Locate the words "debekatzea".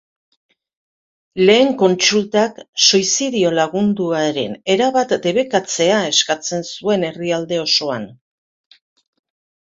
5.25-5.99